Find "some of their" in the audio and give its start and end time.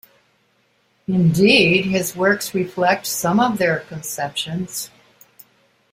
3.05-3.81